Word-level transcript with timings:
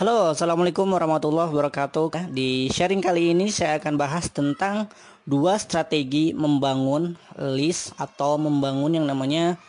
Halo, 0.00 0.32
Assalamualaikum 0.32 0.88
warahmatullahi 0.96 1.52
wabarakatuh. 1.52 2.32
Di 2.32 2.72
sharing 2.72 3.04
kali 3.04 3.36
ini 3.36 3.52
saya 3.52 3.76
akan 3.76 4.00
bahas 4.00 4.32
tentang 4.32 4.88
dua 5.28 5.60
strategi 5.60 6.32
membangun 6.32 7.20
list 7.36 7.92
atau 8.00 8.40
membangun 8.40 8.96
yang 8.96 9.04
namanya 9.04 9.60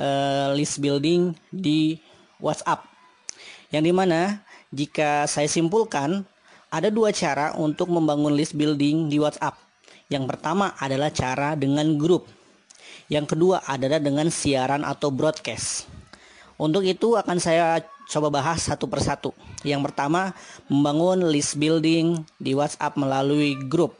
uh, 0.00 0.56
list 0.56 0.80
building 0.80 1.36
di 1.52 2.00
WhatsApp. 2.40 2.88
Yang 3.68 3.82
di 3.84 3.92
mana 3.92 4.40
jika 4.72 5.28
saya 5.28 5.44
simpulkan 5.44 6.24
ada 6.72 6.88
dua 6.88 7.12
cara 7.12 7.52
untuk 7.60 7.92
membangun 7.92 8.32
list 8.32 8.56
building 8.56 9.12
di 9.12 9.20
WhatsApp. 9.20 9.60
Yang 10.08 10.24
pertama 10.24 10.72
adalah 10.80 11.12
cara 11.12 11.52
dengan 11.52 12.00
grup. 12.00 12.24
Yang 13.12 13.36
kedua 13.36 13.60
adalah 13.68 14.00
dengan 14.00 14.32
siaran 14.32 14.88
atau 14.88 15.12
broadcast. 15.12 15.84
Untuk 16.56 16.80
itu 16.88 17.12
akan 17.20 17.36
saya 17.36 17.84
coba 18.06 18.30
bahas 18.30 18.62
satu 18.62 18.86
persatu. 18.86 19.34
Yang 19.66 19.90
pertama, 19.90 20.32
membangun 20.70 21.26
list 21.28 21.58
building 21.58 22.22
di 22.38 22.54
WhatsApp 22.54 22.94
melalui 22.94 23.58
grup. 23.66 23.98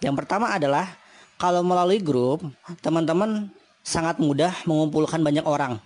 Yang 0.00 0.24
pertama 0.24 0.52
adalah 0.52 0.88
kalau 1.36 1.60
melalui 1.60 2.00
grup, 2.00 2.44
teman-teman 2.80 3.52
sangat 3.84 4.16
mudah 4.16 4.52
mengumpulkan 4.64 5.20
banyak 5.20 5.44
orang. 5.44 5.76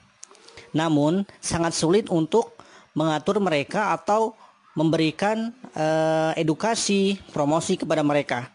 Namun, 0.70 1.26
sangat 1.42 1.74
sulit 1.74 2.06
untuk 2.06 2.54
mengatur 2.94 3.42
mereka 3.42 3.94
atau 3.94 4.38
memberikan 4.78 5.50
eh, 5.74 6.32
edukasi, 6.38 7.18
promosi 7.34 7.74
kepada 7.74 8.06
mereka. 8.06 8.46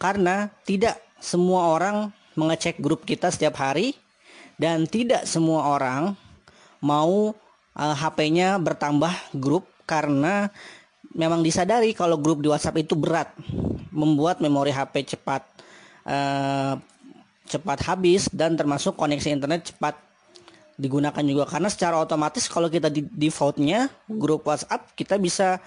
Karena 0.00 0.48
tidak 0.64 0.96
semua 1.20 1.74
orang 1.74 2.08
mengecek 2.38 2.78
grup 2.78 3.02
kita 3.04 3.28
setiap 3.28 3.58
hari 3.58 3.98
dan 4.56 4.86
tidak 4.86 5.26
semua 5.26 5.74
orang 5.74 6.14
mau 6.78 7.34
uh, 7.78 7.94
eh, 7.94 7.96
HP-nya 7.96 8.58
bertambah 8.58 9.38
grup 9.38 9.70
karena 9.86 10.50
memang 11.14 11.40
disadari 11.40 11.94
kalau 11.96 12.20
grup 12.20 12.44
di 12.44 12.50
WhatsApp 12.50 12.82
itu 12.84 12.98
berat, 12.98 13.32
membuat 13.94 14.42
memori 14.42 14.74
HP 14.74 15.16
cepat 15.16 15.46
uh, 16.04 16.76
cepat 17.48 17.78
habis 17.88 18.28
dan 18.28 18.58
termasuk 18.58 18.92
koneksi 18.92 19.32
internet 19.32 19.72
cepat 19.72 19.96
digunakan 20.76 21.24
juga. 21.24 21.48
Karena 21.48 21.72
secara 21.72 21.96
otomatis 21.96 22.44
kalau 22.46 22.68
kita 22.68 22.92
di 22.92 23.02
defaultnya 23.08 23.88
grup 24.06 24.44
WhatsApp 24.44 24.92
kita 24.92 25.16
bisa 25.16 25.58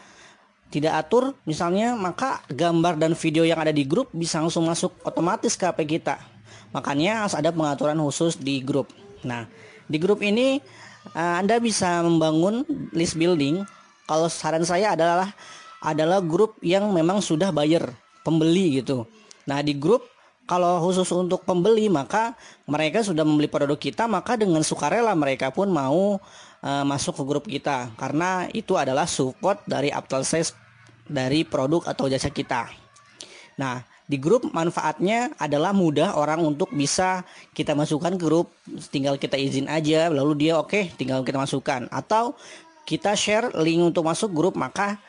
tidak 0.72 1.04
atur 1.04 1.36
misalnya 1.44 2.00
maka 2.00 2.40
gambar 2.48 2.96
dan 2.96 3.12
video 3.12 3.44
yang 3.44 3.60
ada 3.60 3.76
di 3.76 3.84
grup 3.84 4.08
bisa 4.16 4.40
langsung 4.40 4.64
masuk 4.70 4.96
otomatis 5.04 5.60
ke 5.60 5.68
HP 5.68 6.00
kita. 6.00 6.16
Makanya 6.72 7.28
harus 7.28 7.36
ada 7.36 7.52
pengaturan 7.52 8.00
khusus 8.00 8.40
di 8.40 8.64
grup. 8.64 8.88
Nah 9.28 9.50
di 9.92 10.00
grup 10.00 10.24
ini 10.24 10.64
uh, 11.16 11.36
Anda 11.40 11.58
bisa 11.62 12.04
membangun 12.04 12.64
list 12.96 13.16
building. 13.16 13.64
Kalau 14.08 14.28
saran 14.28 14.68
saya 14.68 14.94
adalah 14.96 15.32
adalah 15.82 16.22
grup 16.22 16.62
yang 16.62 16.94
memang 16.94 17.24
sudah 17.24 17.50
buyer, 17.50 17.90
pembeli 18.22 18.84
gitu. 18.84 19.08
Nah, 19.50 19.66
di 19.66 19.74
grup 19.74 20.06
kalau 20.46 20.84
khusus 20.84 21.08
untuk 21.16 21.48
pembeli 21.48 21.88
maka 21.88 22.36
mereka 22.68 23.00
sudah 23.02 23.24
membeli 23.24 23.48
produk 23.48 23.80
kita 23.80 24.04
maka 24.04 24.36
dengan 24.36 24.60
sukarela 24.66 25.16
mereka 25.16 25.48
pun 25.48 25.72
mau 25.72 26.20
uh, 26.62 26.84
masuk 26.84 27.22
ke 27.22 27.24
grup 27.24 27.46
kita 27.48 27.94
karena 27.96 28.52
itu 28.52 28.76
adalah 28.76 29.08
support 29.08 29.64
dari 29.64 29.94
after 29.94 30.22
sales 30.28 30.52
dari 31.08 31.48
produk 31.48 31.88
atau 31.88 32.12
jasa 32.12 32.28
kita. 32.30 32.68
Nah, 33.60 33.84
di 34.10 34.18
grup 34.20 34.50
manfaatnya 34.52 35.32
adalah 35.40 35.72
mudah 35.72 36.20
orang 36.20 36.44
untuk 36.44 36.74
bisa 36.74 37.24
kita 37.56 37.72
masukkan 37.78 38.18
ke 38.18 38.24
grup 38.24 38.52
tinggal 38.92 39.16
kita 39.16 39.40
izin 39.40 39.72
aja 39.72 40.12
lalu 40.12 40.48
dia 40.48 40.60
oke 40.60 40.70
okay, 40.70 40.84
tinggal 41.00 41.24
kita 41.24 41.40
masukkan. 41.40 41.88
Atau 41.94 42.36
kita 42.84 43.16
share 43.16 43.54
link 43.62 43.82
untuk 43.94 44.04
masuk 44.04 44.34
grup 44.36 44.60
maka 44.60 45.00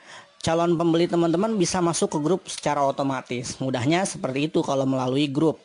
calon 0.42 0.74
pembeli 0.74 1.06
teman-teman 1.06 1.54
bisa 1.54 1.78
masuk 1.78 2.14
ke 2.14 2.18
grup 2.18 2.40
secara 2.46 2.82
otomatis. 2.82 3.58
Mudahnya 3.62 4.02
seperti 4.02 4.50
itu 4.50 4.62
kalau 4.62 4.86
melalui 4.86 5.30
grup. 5.30 5.62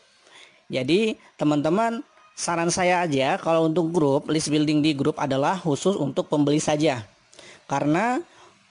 Jadi 0.69 1.17
teman-teman 1.35 2.05
saran 2.37 2.69
saya 2.69 3.01
aja 3.01 3.41
kalau 3.41 3.65
untuk 3.65 3.89
grup 3.89 4.29
list 4.29 4.53
building 4.53 4.85
di 4.85 4.93
grup 4.93 5.17
adalah 5.17 5.57
khusus 5.57 5.97
untuk 5.97 6.29
pembeli 6.29 6.61
saja. 6.61 7.01
Karena 7.65 8.21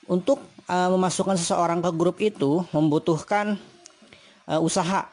untuk 0.06 0.38
uh, 0.70 0.88
memasukkan 0.94 1.34
seseorang 1.34 1.82
ke 1.82 1.90
grup 1.94 2.16
itu 2.22 2.62
membutuhkan 2.70 3.58
uh, 4.50 4.60
usaha. 4.62 5.10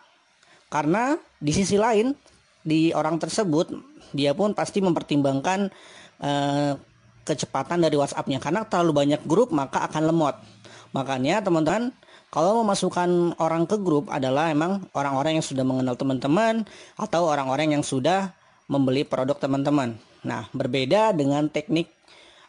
Karena 0.70 1.18
di 1.38 1.54
sisi 1.54 1.78
lain 1.78 2.18
di 2.64 2.96
orang 2.96 3.20
tersebut 3.20 3.76
dia 4.16 4.32
pun 4.34 4.56
pasti 4.56 4.80
mempertimbangkan 4.80 5.70
uh, 6.24 6.72
kecepatan 7.24 7.84
dari 7.84 7.96
WhatsAppnya 7.96 8.40
karena 8.40 8.68
terlalu 8.68 9.06
banyak 9.06 9.22
grup 9.28 9.52
maka 9.52 9.86
akan 9.86 10.10
lemot. 10.10 10.36
Makanya 10.94 11.42
teman-teman 11.42 11.92
kalau 12.34 12.66
memasukkan 12.66 13.38
orang 13.38 13.70
ke 13.70 13.78
grup 13.78 14.10
adalah 14.10 14.50
emang 14.50 14.82
orang-orang 14.98 15.38
yang 15.38 15.46
sudah 15.46 15.62
mengenal 15.62 15.94
teman-teman 15.94 16.66
atau 16.98 17.30
orang-orang 17.30 17.78
yang 17.78 17.86
sudah 17.86 18.34
membeli 18.66 19.06
produk 19.06 19.38
teman-teman. 19.38 19.94
Nah, 20.26 20.50
berbeda 20.50 21.14
dengan 21.14 21.46
teknik 21.52 21.94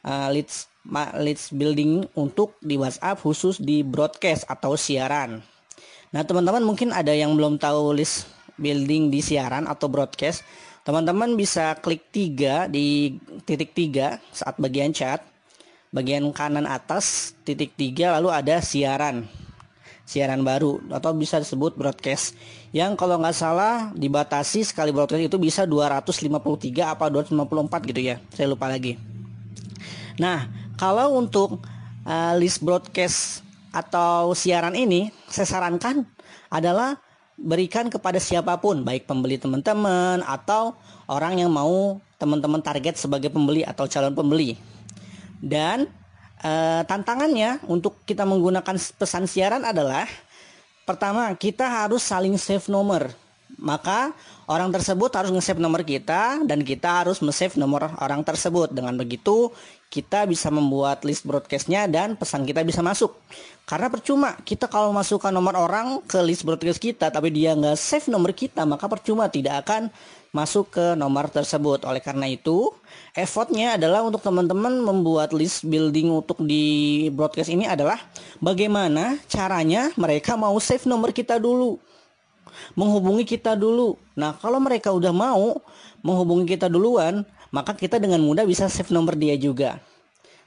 uh, 0.06 0.32
leads 0.32 0.72
leads 1.20 1.52
building 1.52 2.08
untuk 2.16 2.56
di 2.60 2.76
WhatsApp 2.80 3.20
khusus 3.20 3.60
di 3.60 3.84
broadcast 3.84 4.48
atau 4.48 4.76
siaran. 4.76 5.44
Nah, 6.14 6.22
teman-teman 6.22 6.62
mungkin 6.62 6.94
ada 6.94 7.10
yang 7.10 7.34
belum 7.34 7.58
tahu 7.58 7.98
list 7.98 8.30
building 8.54 9.10
di 9.10 9.18
siaran 9.18 9.66
atau 9.66 9.90
broadcast. 9.90 10.46
Teman-teman 10.86 11.34
bisa 11.34 11.74
klik 11.82 12.06
tiga 12.14 12.70
di 12.70 13.18
titik 13.42 13.74
tiga 13.74 14.22
saat 14.30 14.54
bagian 14.62 14.94
chat. 14.94 15.26
Bagian 15.90 16.22
kanan 16.30 16.70
atas 16.70 17.34
titik 17.42 17.74
tiga 17.74 18.14
lalu 18.14 18.30
ada 18.30 18.62
siaran. 18.62 19.26
Siaran 20.06 20.46
baru 20.46 20.78
atau 20.94 21.10
bisa 21.18 21.42
disebut 21.42 21.74
broadcast. 21.74 22.38
Yang 22.70 22.94
kalau 22.94 23.18
nggak 23.18 23.34
salah 23.34 23.90
dibatasi 23.98 24.62
sekali 24.62 24.94
broadcast 24.94 25.26
itu 25.26 25.34
bisa 25.34 25.66
253 25.66 26.94
apa 26.94 27.10
254 27.10 27.90
gitu 27.90 28.00
ya. 28.06 28.22
Saya 28.30 28.46
lupa 28.54 28.70
lagi. 28.70 28.94
Nah, 30.22 30.46
kalau 30.78 31.18
untuk 31.18 31.58
uh, 32.06 32.34
list 32.38 32.62
broadcast 32.62 33.43
atau 33.74 34.30
siaran 34.38 34.78
ini 34.78 35.10
saya 35.26 35.50
sarankan 35.50 36.06
adalah 36.46 36.94
berikan 37.34 37.90
kepada 37.90 38.22
siapa 38.22 38.54
pun 38.62 38.86
baik 38.86 39.10
pembeli 39.10 39.42
teman-teman 39.42 40.22
atau 40.22 40.78
orang 41.10 41.42
yang 41.42 41.50
mau 41.50 41.98
teman-teman 42.14 42.62
target 42.62 42.94
sebagai 42.94 43.28
pembeli 43.34 43.66
atau 43.66 43.90
calon 43.90 44.14
pembeli. 44.14 44.54
Dan 45.42 45.90
e, 46.38 46.52
tantangannya 46.86 47.58
untuk 47.66 48.06
kita 48.06 48.22
menggunakan 48.22 48.78
pesan 48.78 49.26
siaran 49.26 49.66
adalah 49.66 50.06
pertama 50.86 51.28
kita 51.34 51.66
harus 51.66 52.06
saling 52.06 52.38
save 52.38 52.70
nomor. 52.70 53.10
Maka 53.58 54.12
orang 54.50 54.74
tersebut 54.74 55.10
harus 55.14 55.30
nge-save 55.30 55.62
nomor 55.62 55.86
kita 55.86 56.42
dan 56.42 56.60
kita 56.62 57.04
harus 57.04 57.22
nge-save 57.22 57.54
nomor 57.58 57.94
orang 58.02 58.26
tersebut. 58.26 58.74
Dengan 58.74 58.98
begitu 58.98 59.54
kita 59.94 60.26
bisa 60.26 60.50
membuat 60.50 61.06
list 61.06 61.22
broadcastnya 61.22 61.86
dan 61.86 62.18
pesan 62.18 62.42
kita 62.42 62.66
bisa 62.66 62.82
masuk. 62.82 63.14
Karena 63.62 63.86
percuma 63.86 64.34
kita 64.42 64.66
kalau 64.66 64.90
masukkan 64.90 65.30
nomor 65.30 65.54
orang 65.54 66.02
ke 66.04 66.18
list 66.20 66.42
broadcast 66.42 66.82
kita 66.82 67.08
tapi 67.14 67.30
dia 67.30 67.54
nggak 67.54 67.78
save 67.78 68.10
nomor 68.10 68.34
kita 68.34 68.66
maka 68.66 68.90
percuma 68.90 69.30
tidak 69.30 69.62
akan 69.64 69.88
masuk 70.34 70.74
ke 70.74 70.86
nomor 70.98 71.30
tersebut. 71.30 71.86
Oleh 71.86 72.02
karena 72.02 72.26
itu 72.26 72.74
effortnya 73.14 73.78
adalah 73.78 74.02
untuk 74.02 74.18
teman-teman 74.18 74.82
membuat 74.82 75.30
list 75.30 75.62
building 75.62 76.10
untuk 76.10 76.42
di 76.42 77.06
broadcast 77.14 77.54
ini 77.54 77.70
adalah 77.70 78.02
bagaimana 78.42 79.22
caranya 79.30 79.94
mereka 79.94 80.34
mau 80.34 80.58
save 80.58 80.90
nomor 80.90 81.14
kita 81.14 81.38
dulu 81.38 81.78
menghubungi 82.78 83.24
kita 83.26 83.58
dulu. 83.58 83.98
Nah, 84.14 84.36
kalau 84.38 84.58
mereka 84.62 84.90
udah 84.94 85.10
mau 85.10 85.60
menghubungi 86.04 86.56
kita 86.56 86.68
duluan, 86.68 87.24
maka 87.54 87.72
kita 87.74 88.02
dengan 88.02 88.20
mudah 88.22 88.44
bisa 88.44 88.66
save 88.66 88.90
nomor 88.90 89.14
dia 89.14 89.34
juga. 89.38 89.78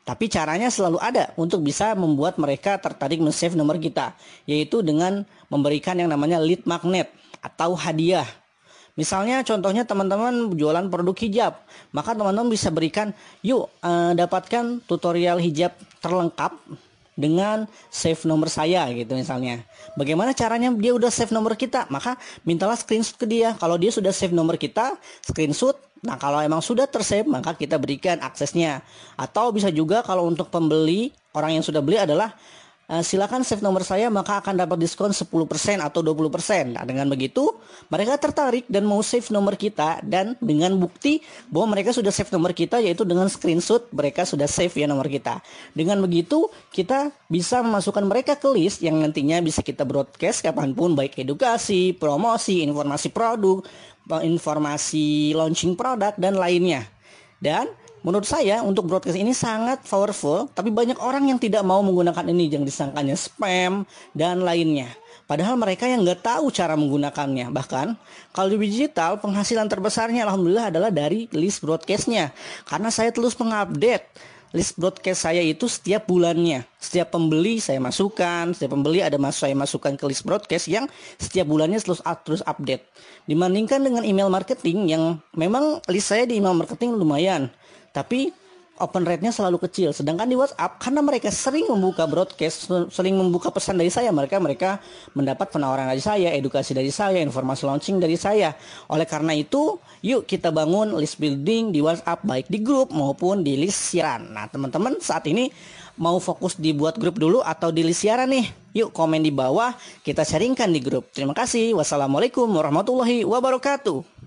Tapi 0.07 0.31
caranya 0.31 0.71
selalu 0.71 1.03
ada 1.03 1.35
untuk 1.35 1.67
bisa 1.67 1.91
membuat 1.91 2.39
mereka 2.39 2.79
tertarik 2.79 3.19
men-save 3.19 3.59
nomor 3.59 3.75
kita, 3.75 4.15
yaitu 4.47 4.79
dengan 4.79 5.27
memberikan 5.51 5.99
yang 5.99 6.07
namanya 6.07 6.39
lead 6.39 6.63
magnet 6.63 7.11
atau 7.43 7.75
hadiah. 7.75 8.27
Misalnya 8.95 9.43
contohnya 9.43 9.83
teman-teman 9.83 10.55
jualan 10.55 10.87
produk 10.87 11.13
hijab, 11.13 11.53
maka 11.91 12.15
teman-teman 12.15 12.49
bisa 12.49 12.71
berikan, 12.71 13.11
yuk 13.43 13.67
eh, 13.83 14.15
dapatkan 14.15 14.81
tutorial 14.87 15.37
hijab 15.43 15.75
terlengkap 15.99 16.55
dengan 17.17 17.65
save 17.89 18.21
nomor 18.29 18.47
saya 18.47 18.85
gitu 18.93 19.17
misalnya. 19.17 19.65
Bagaimana 19.97 20.37
caranya 20.37 20.69
dia 20.71 20.93
udah 20.93 21.09
save 21.09 21.33
nomor 21.33 21.57
kita? 21.57 21.89
Maka 21.89 22.15
mintalah 22.45 22.77
screenshot 22.77 23.17
ke 23.17 23.25
dia. 23.25 23.57
Kalau 23.57 23.75
dia 23.75 23.89
sudah 23.89 24.13
save 24.13 24.31
nomor 24.31 24.55
kita, 24.55 24.93
screenshot. 25.25 25.75
Nah, 26.05 26.13
kalau 26.21 26.37
emang 26.37 26.61
sudah 26.61 26.85
tersave, 26.85 27.25
maka 27.25 27.57
kita 27.57 27.81
berikan 27.81 28.21
aksesnya. 28.21 28.85
Atau 29.17 29.49
bisa 29.49 29.73
juga 29.73 30.05
kalau 30.05 30.29
untuk 30.29 30.53
pembeli, 30.53 31.09
orang 31.33 31.57
yang 31.57 31.65
sudah 31.65 31.81
beli 31.81 31.97
adalah 31.97 32.37
uh, 32.87 33.03
silakan 33.03 33.43
save 33.43 33.63
nomor 33.63 33.83
saya 33.83 34.07
maka 34.07 34.39
akan 34.39 34.63
dapat 34.63 34.77
diskon 34.79 35.11
10% 35.11 35.27
atau 35.79 35.99
20%. 36.01 36.75
Nah, 36.75 36.83
dengan 36.87 37.07
begitu 37.11 37.51
mereka 37.91 38.15
tertarik 38.19 38.65
dan 38.71 38.87
mau 38.87 38.99
save 39.03 39.27
nomor 39.31 39.59
kita 39.59 40.01
dan 40.03 40.33
dengan 40.39 40.75
bukti 40.79 41.21
bahwa 41.51 41.77
mereka 41.77 41.91
sudah 41.91 42.11
save 42.11 42.31
nomor 42.33 42.55
kita 42.55 42.79
yaitu 42.79 43.03
dengan 43.03 43.27
screenshot 43.27 43.87
mereka 43.91 44.23
sudah 44.23 44.47
save 44.47 44.73
ya 44.73 44.87
nomor 44.87 45.07
kita. 45.11 45.43
Dengan 45.75 45.99
begitu 46.01 46.47
kita 46.71 47.11
bisa 47.27 47.61
memasukkan 47.61 48.03
mereka 48.07 48.39
ke 48.39 48.47
list 48.51 48.81
yang 48.81 48.97
nantinya 48.99 49.43
bisa 49.43 49.61
kita 49.61 49.83
broadcast 49.83 50.43
kapan 50.43 50.71
pun 50.71 50.95
baik 50.95 51.19
edukasi, 51.19 51.91
promosi, 51.95 52.63
informasi 52.63 53.11
produk, 53.11 53.61
informasi 54.07 55.35
launching 55.35 55.75
produk 55.75 56.15
dan 56.15 56.39
lainnya. 56.39 56.87
Dan 57.37 57.69
menurut 58.07 58.23
saya 58.23 58.63
untuk 58.63 58.87
broadcast 58.87 59.19
ini 59.19 59.35
sangat 59.35 59.83
powerful, 59.83 60.47
tapi 60.55 60.71
banyak 60.71 60.95
orang 61.03 61.27
yang 61.27 61.35
tidak 61.35 61.67
mau 61.67 61.83
menggunakan 61.83 62.23
ini 62.31 62.47
yang 62.47 62.63
disangkanya 62.63 63.19
spam 63.19 63.83
dan 64.15 64.47
lainnya. 64.47 64.87
Padahal 65.27 65.59
mereka 65.59 65.83
yang 65.91 66.07
nggak 66.07 66.23
tahu 66.23 66.47
cara 66.55 66.79
menggunakannya. 66.79 67.51
Bahkan 67.51 67.99
kalau 68.31 68.47
di 68.55 68.71
digital 68.71 69.19
penghasilan 69.19 69.67
terbesarnya 69.67 70.23
alhamdulillah 70.23 70.71
adalah 70.71 70.87
dari 70.87 71.27
list 71.35 71.59
broadcastnya. 71.59 72.31
Karena 72.63 72.87
saya 72.87 73.11
terus 73.11 73.35
mengupdate 73.35 74.07
list 74.55 74.79
broadcast 74.79 75.27
saya 75.27 75.43
itu 75.43 75.67
setiap 75.67 76.07
bulannya. 76.07 76.63
Setiap 76.79 77.11
pembeli 77.11 77.59
saya 77.59 77.83
masukkan, 77.83 78.55
setiap 78.55 78.71
pembeli 78.71 79.03
ada 79.03 79.19
masuk 79.19 79.51
saya 79.51 79.55
masukkan 79.59 79.99
ke 79.99 80.07
list 80.07 80.23
broadcast 80.23 80.71
yang 80.71 80.87
setiap 81.19 81.43
bulannya 81.43 81.83
terus 81.83 81.99
terus 82.23 82.39
update. 82.47 82.87
Dibandingkan 83.27 83.83
dengan 83.83 84.07
email 84.07 84.31
marketing 84.31 84.87
yang 84.87 85.19
memang 85.35 85.83
list 85.91 86.15
saya 86.15 86.23
di 86.23 86.39
email 86.39 86.55
marketing 86.55 86.95
lumayan, 86.95 87.51
tapi 87.97 88.29
open 88.77 89.03
rate-nya 89.03 89.33
selalu 89.33 89.57
kecil. 89.67 89.89
Sedangkan 89.89 90.29
di 90.29 90.37
WhatsApp 90.37 90.77
karena 90.77 91.01
mereka 91.01 91.29
sering 91.33 91.65
membuka 91.65 92.05
broadcast, 92.05 92.69
sering 92.93 93.17
membuka 93.17 93.49
pesan 93.49 93.81
dari 93.81 93.89
saya, 93.89 94.13
mereka 94.13 94.37
mereka 94.37 94.77
mendapat 95.17 95.49
penawaran 95.49 95.89
dari 95.89 96.01
saya, 96.01 96.29
edukasi 96.33 96.77
dari 96.77 96.93
saya, 96.93 97.17
informasi 97.25 97.65
launching 97.65 97.97
dari 97.97 98.15
saya. 98.15 98.53
Oleh 98.93 99.09
karena 99.09 99.33
itu, 99.33 99.81
yuk 100.05 100.29
kita 100.29 100.53
bangun 100.53 100.93
list 101.01 101.17
building 101.17 101.73
di 101.73 101.81
WhatsApp 101.81 102.21
baik 102.21 102.47
di 102.47 102.61
grup 102.61 102.93
maupun 102.93 103.41
di 103.41 103.57
list 103.57 103.93
siaran. 103.93 104.29
Nah, 104.29 104.45
teman-teman 104.45 105.01
saat 105.01 105.25
ini 105.25 105.49
mau 105.97 106.21
fokus 106.21 106.53
dibuat 106.61 107.01
grup 107.01 107.17
dulu 107.17 107.41
atau 107.41 107.73
di 107.73 107.81
list 107.81 108.05
siaran 108.05 108.29
nih? 108.29 108.45
Yuk 108.77 108.93
komen 108.93 109.25
di 109.25 109.33
bawah, 109.33 109.73
kita 110.05 110.21
sharingkan 110.21 110.69
di 110.69 110.77
grup. 110.77 111.09
Terima 111.09 111.33
kasih. 111.33 111.73
Wassalamualaikum 111.73 112.45
warahmatullahi 112.45 113.25
wabarakatuh. 113.25 114.26